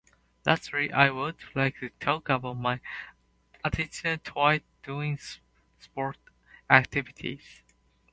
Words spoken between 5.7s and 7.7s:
sports activities.